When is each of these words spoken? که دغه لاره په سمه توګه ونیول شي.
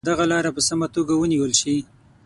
که 0.03 0.07
دغه 0.11 0.25
لاره 0.31 0.51
په 0.55 0.61
سمه 0.67 0.87
توګه 0.95 1.13
ونیول 1.15 1.51
شي. 1.61 1.75